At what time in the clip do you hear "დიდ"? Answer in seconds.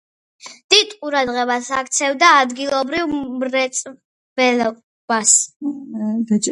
0.73-0.95